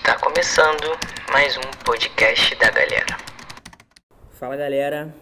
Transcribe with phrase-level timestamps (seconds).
[0.00, 0.98] Está começando
[1.30, 3.18] mais um podcast da galera.
[4.30, 5.14] Fala galera,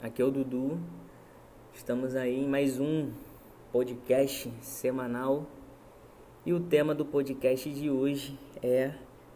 [0.00, 0.80] aqui é o Dudu.
[1.74, 3.10] Estamos aí em mais um
[3.72, 5.48] podcast semanal
[6.46, 8.92] e o tema do podcast de hoje é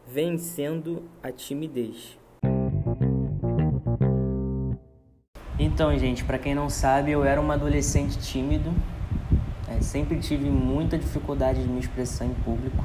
[0.06, 2.16] Vencendo a Timidez.
[5.58, 8.72] Então, gente, para quem não sabe, eu era um adolescente tímido,
[9.68, 12.84] é, sempre tive muita dificuldade de me expressar em público.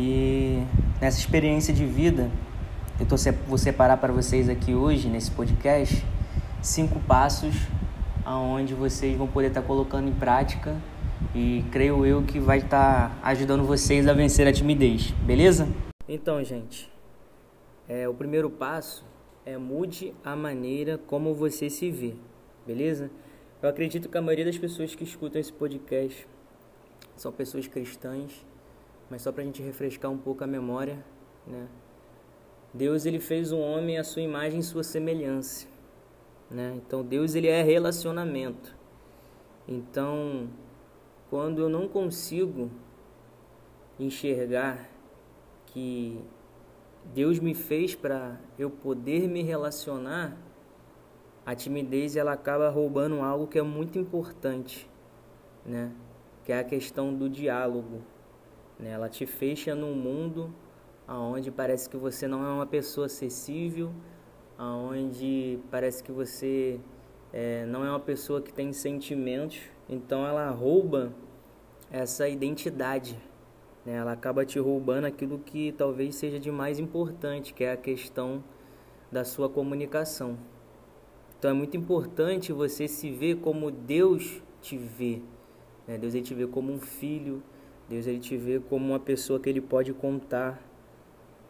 [0.00, 0.62] E
[1.00, 2.30] nessa experiência de vida,
[3.00, 3.16] eu tô,
[3.48, 6.06] vou separar para vocês aqui hoje, nesse podcast,
[6.62, 7.52] cinco passos
[8.24, 10.76] aonde vocês vão poder estar tá colocando em prática
[11.34, 15.66] e creio eu que vai estar tá ajudando vocês a vencer a timidez, beleza?
[16.08, 16.88] Então, gente,
[17.88, 19.04] é, o primeiro passo
[19.44, 22.14] é mude a maneira como você se vê,
[22.64, 23.10] beleza?
[23.60, 26.24] Eu acredito que a maioria das pessoas que escutam esse podcast
[27.16, 28.46] são pessoas cristãs,
[29.10, 31.04] mas só para a gente refrescar um pouco a memória,
[31.46, 31.68] né?
[32.72, 35.66] Deus ele fez o homem à sua imagem e sua semelhança,
[36.50, 36.74] né?
[36.76, 38.76] Então Deus ele é relacionamento.
[39.66, 40.48] Então,
[41.30, 42.70] quando eu não consigo
[43.98, 44.88] enxergar
[45.66, 46.20] que
[47.14, 50.36] Deus me fez para eu poder me relacionar,
[51.44, 54.88] a timidez ela acaba roubando algo que é muito importante,
[55.64, 55.92] né?
[56.44, 58.02] Que é a questão do diálogo.
[58.78, 58.90] Né?
[58.90, 60.52] Ela te fecha num mundo
[61.06, 63.90] aonde parece que você não é uma pessoa acessível,
[64.56, 66.80] aonde parece que você
[67.32, 69.60] é, não é uma pessoa que tem sentimentos.
[69.88, 71.12] Então ela rouba
[71.90, 73.18] essa identidade
[73.88, 73.94] né?
[73.94, 78.44] Ela acaba te roubando aquilo que talvez seja de mais importante, que é a questão
[79.10, 80.36] da sua comunicação.
[81.38, 85.22] Então é muito importante você se ver como Deus te vê.
[85.86, 85.96] Né?
[85.96, 87.42] Deus ele te vê como um filho,
[87.88, 90.62] Deus ele te vê como uma pessoa que ele pode contar.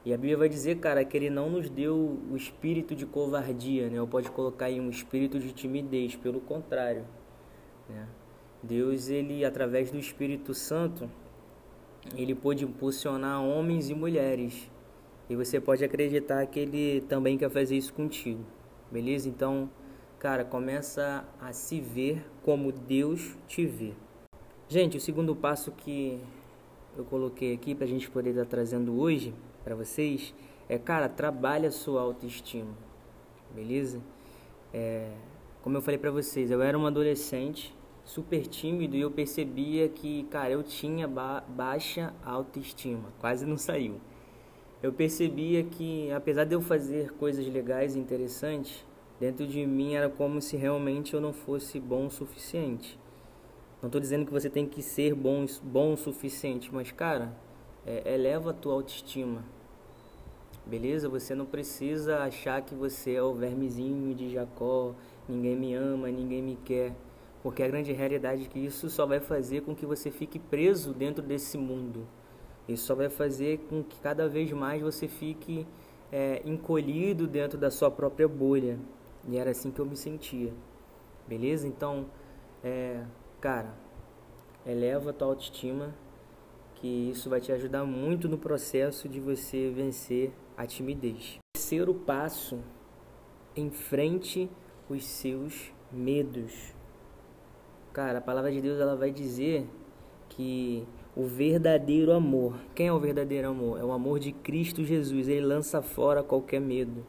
[0.05, 3.91] E a Bíblia vai dizer, cara, que ele não nos deu o espírito de covardia,
[3.91, 4.01] né?
[4.01, 7.05] Ou pode colocar aí um espírito de timidez, pelo contrário,
[7.89, 8.09] né?
[8.63, 11.09] Deus ele através do Espírito Santo,
[12.17, 14.71] ele pôde impulsionar homens e mulheres.
[15.29, 18.45] E você pode acreditar que ele também quer fazer isso contigo.
[18.91, 19.29] Beleza?
[19.29, 19.71] Então,
[20.19, 23.93] cara, começa a se ver como Deus te vê.
[24.71, 26.21] Gente, o segundo passo que
[26.95, 29.33] eu coloquei aqui pra gente poder estar trazendo hoje
[29.65, 30.35] para vocês
[30.69, 32.77] é, cara, trabalha a sua autoestima.
[33.55, 33.99] Beleza?
[34.75, 35.11] É,
[35.63, 37.75] como eu falei para vocês, eu era um adolescente
[38.05, 43.99] super tímido e eu percebia que, cara, eu tinha ba baixa autoestima, quase não saiu.
[44.83, 48.85] Eu percebia que, apesar de eu fazer coisas legais e interessantes,
[49.19, 52.99] dentro de mim era como se realmente eu não fosse bom o suficiente.
[53.81, 57.33] Não estou dizendo que você tem que ser bom, bom o suficiente, mas, cara,
[57.87, 59.45] é, eleva a tua autoestima.
[60.67, 61.09] Beleza?
[61.09, 64.95] Você não precisa achar que você é o vermezinho de Jacó,
[65.29, 66.93] ninguém me ama, ninguém me quer.
[67.43, 70.93] Porque a grande realidade é que isso só vai fazer com que você fique preso
[70.93, 72.07] dentro desse mundo.
[72.69, 75.67] Isso só vai fazer com que cada vez mais você fique
[76.13, 78.79] é, encolhido dentro da sua própria bolha.
[79.27, 80.53] E era assim que eu me sentia.
[81.27, 81.67] Beleza?
[81.67, 82.07] Então,
[82.63, 83.05] é,
[83.41, 83.75] cara,
[84.67, 85.95] eleva a tua autoestima,
[86.77, 91.39] que isso vai te ajudar muito no processo de você vencer a timidez.
[91.55, 92.61] Terceiro passo,
[93.57, 94.51] enfrente
[94.89, 96.75] os seus medos.
[97.93, 99.69] Cara, a palavra de Deus ela vai dizer
[100.29, 103.81] que o verdadeiro amor, quem é o verdadeiro amor?
[103.81, 107.05] É o amor de Cristo Jesus, ele lança fora qualquer medo.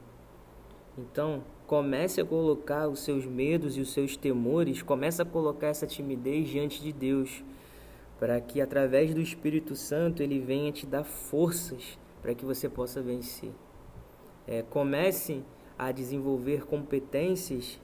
[1.00, 5.88] Então, comece a colocar os seus medos e os seus temores, comece a colocar essa
[5.88, 7.42] timidez diante de Deus,
[8.20, 13.02] para que através do Espírito Santo ele venha te dar forças para que você possa
[13.02, 13.52] vencer.
[14.46, 15.42] É, comece
[15.78, 17.80] a desenvolver competências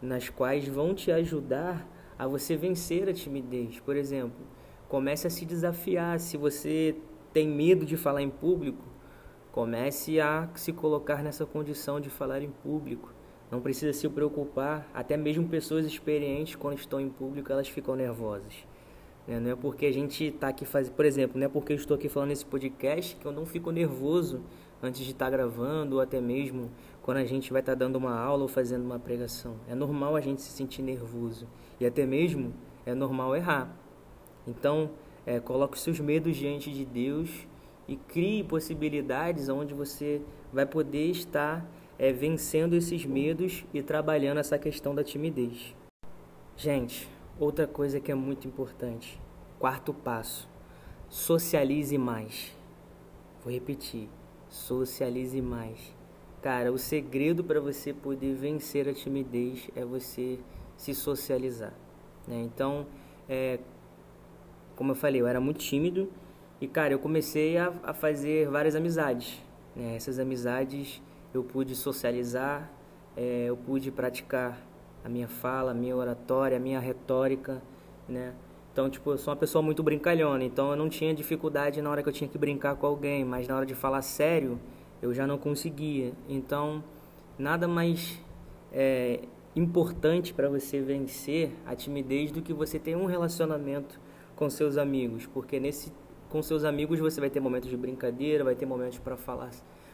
[0.00, 1.86] nas quais vão te ajudar
[2.18, 3.78] a você vencer a timidez.
[3.80, 4.40] Por exemplo,
[4.88, 6.18] comece a se desafiar.
[6.18, 6.96] Se você
[7.32, 8.93] tem medo de falar em público,
[9.54, 13.14] comece a se colocar nessa condição de falar em público.
[13.52, 18.52] Não precisa se preocupar, até mesmo pessoas experientes, quando estão em público, elas ficam nervosas.
[19.28, 19.38] Né?
[19.38, 21.94] Não é porque a gente está aqui fazendo, por exemplo, não é porque eu estou
[21.94, 24.42] aqui falando nesse podcast que eu não fico nervoso
[24.82, 26.68] antes de estar tá gravando ou até mesmo
[27.00, 29.54] quando a gente vai estar tá dando uma aula ou fazendo uma pregação.
[29.68, 31.46] É normal a gente se sentir nervoso
[31.78, 32.52] e até mesmo
[32.84, 33.72] é normal errar.
[34.48, 34.90] Então,
[35.24, 37.46] é, coloque os seus medos diante de Deus
[37.86, 40.22] e crie possibilidades onde você
[40.52, 41.64] vai poder estar
[41.98, 45.74] é, vencendo esses medos e trabalhando essa questão da timidez.
[46.56, 47.08] Gente,
[47.38, 49.20] outra coisa que é muito importante.
[49.58, 50.48] Quarto passo:
[51.08, 52.56] socialize mais.
[53.42, 54.08] Vou repetir.
[54.48, 55.94] Socialize mais.
[56.40, 60.38] Cara, o segredo para você poder vencer a timidez é você
[60.76, 61.72] se socializar.
[62.28, 62.42] Né?
[62.42, 62.86] Então,
[63.28, 63.58] é,
[64.76, 66.10] como eu falei, eu era muito tímido
[66.64, 69.38] e, cara, eu comecei a, a fazer várias amizades.
[69.76, 69.96] Né?
[69.96, 71.02] Essas amizades
[71.34, 72.70] eu pude socializar,
[73.14, 74.58] é, eu pude praticar
[75.04, 77.60] a minha fala, a minha oratória, a minha retórica,
[78.08, 78.32] né?
[78.72, 82.02] Então, tipo, eu sou uma pessoa muito brincalhona, então eu não tinha dificuldade na hora
[82.02, 84.58] que eu tinha que brincar com alguém, mas na hora de falar sério,
[85.02, 86.12] eu já não conseguia.
[86.26, 86.82] Então,
[87.38, 88.18] nada mais
[88.72, 89.20] é,
[89.54, 94.00] importante para você vencer a timidez do que você ter um relacionamento
[94.34, 95.92] com seus amigos, porque nesse
[96.34, 99.52] com seus amigos você vai ter momentos de brincadeira, vai ter momentos para falar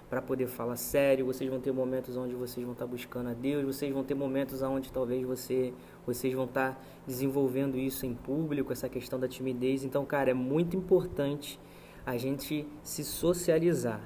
[0.09, 3.35] para poder falar sério, vocês vão ter momentos onde vocês vão estar tá buscando a
[3.35, 5.75] Deus, vocês vão ter momentos onde talvez você,
[6.07, 9.85] vocês vão estar tá desenvolvendo isso em público, essa questão da timidez.
[9.85, 11.61] Então, cara, é muito importante
[12.07, 14.01] a gente se socializar.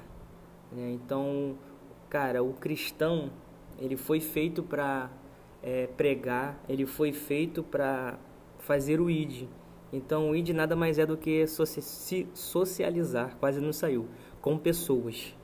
[0.73, 0.91] Né?
[0.91, 1.57] Então,
[2.09, 3.31] cara, o cristão,
[3.79, 5.09] ele foi feito para
[5.63, 8.19] é, pregar, ele foi feito para
[8.59, 9.47] fazer o ID.
[9.93, 14.07] Então, o ID nada mais é do que se socializar, quase não saiu,
[14.41, 15.35] com pessoas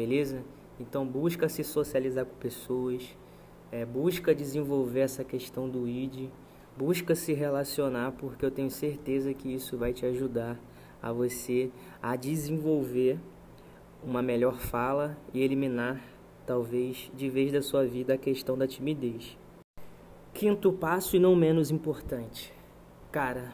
[0.00, 0.42] beleza?
[0.78, 3.16] Então busca se socializar com pessoas,
[3.70, 6.30] é, busca desenvolver essa questão do ID,
[6.76, 10.58] busca se relacionar, porque eu tenho certeza que isso vai te ajudar
[11.02, 11.70] a você
[12.02, 13.18] a desenvolver
[14.02, 16.02] uma melhor fala e eliminar,
[16.46, 19.36] talvez, de vez da sua vida a questão da timidez.
[20.32, 22.52] Quinto passo e não menos importante,
[23.12, 23.52] cara,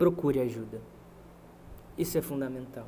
[0.00, 0.80] procure ajuda.
[1.98, 2.86] Isso é fundamental.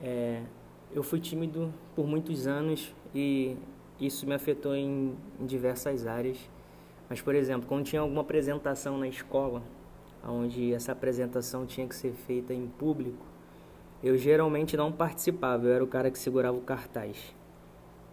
[0.00, 0.42] É,
[0.90, 3.58] eu fui tímido por muitos anos e
[4.00, 6.38] isso me afetou em, em diversas áreas.
[7.10, 9.62] Mas, por exemplo, quando tinha alguma apresentação na escola,
[10.26, 13.26] onde essa apresentação tinha que ser feita em público,
[14.02, 17.34] eu geralmente não participava, eu era o cara que segurava o cartaz.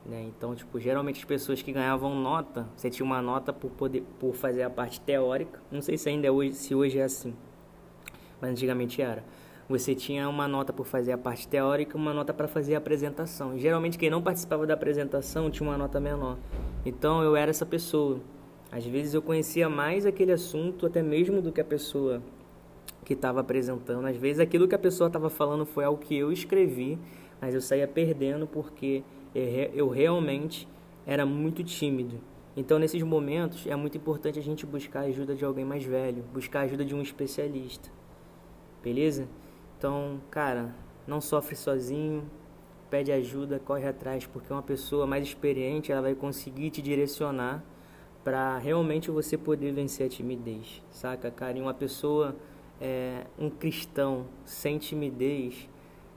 [0.06, 0.30] Né?
[0.36, 4.36] Então, tipo, geralmente as pessoas que ganhavam nota, você tinha uma nota por poder por
[4.36, 5.62] fazer a parte teórica.
[5.72, 7.34] Não sei se ainda hoje, se hoje é assim,
[8.42, 9.24] mas antigamente era
[9.70, 13.58] você tinha uma nota por fazer a parte teórica uma nota para fazer a apresentação.
[13.60, 16.38] Geralmente quem não participava da apresentação tinha uma nota menor.
[16.86, 18.22] Então eu era essa pessoa.
[18.72, 22.22] Às vezes eu conhecia mais aquele assunto até mesmo do que a pessoa
[23.04, 24.06] que estava apresentando.
[24.06, 26.98] Às vezes aquilo que a pessoa estava falando foi algo que eu escrevi,
[27.42, 29.04] mas eu saía perdendo porque
[29.74, 30.66] eu realmente
[31.06, 32.20] era muito tímido.
[32.56, 36.24] Então, nesses momentos, é muito importante a gente buscar a ajuda de alguém mais velho,
[36.34, 37.90] buscar a ajuda de um especialista.
[38.88, 39.28] Beleza?
[39.78, 40.74] Então, cara,
[41.06, 42.24] não sofre sozinho,
[42.90, 47.62] pede ajuda, corre atrás, porque uma pessoa mais experiente ela vai conseguir te direcionar
[48.24, 51.58] para realmente você poder vencer a timidez, saca, cara?
[51.58, 52.34] E uma pessoa,
[52.80, 55.68] é, um cristão sem timidez,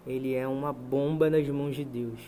[0.07, 2.21] ele é uma bomba nas mãos de Deus.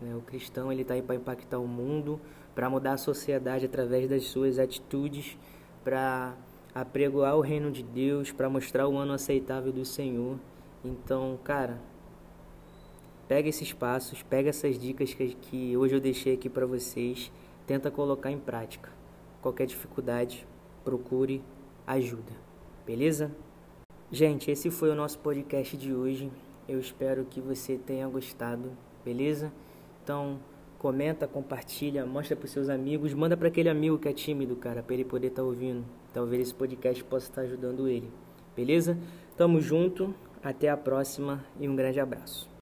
[0.00, 0.12] Né?
[0.16, 2.20] O cristão ele está aí para impactar o mundo,
[2.52, 5.38] para mudar a sociedade através das suas atitudes,
[5.84, 6.34] para
[6.74, 10.38] apregoar o reino de Deus, para mostrar o ano aceitável do Senhor.
[10.84, 11.78] Então, cara,
[13.28, 17.30] pega esses passos, pega essas dicas que, que hoje eu deixei aqui para vocês,
[17.66, 18.90] tenta colocar em prática.
[19.40, 20.46] Qualquer dificuldade,
[20.82, 21.42] procure
[21.86, 22.32] ajuda.
[22.84, 23.30] Beleza?
[24.10, 26.30] Gente, esse foi o nosso podcast de hoje.
[26.68, 28.72] Eu espero que você tenha gostado,
[29.04, 29.52] beleza?
[30.02, 30.38] Então,
[30.84, 34.92] comenta, compartilha, mostra para seus amigos, manda para aquele amigo que é tímido, cara, para
[34.92, 35.82] ele poder estar tá ouvindo.
[36.12, 38.10] Talvez esse podcast possa estar tá ajudando ele.
[38.54, 38.98] Beleza?
[39.34, 40.14] Tamo junto.
[40.42, 42.50] Até a próxima e um grande abraço.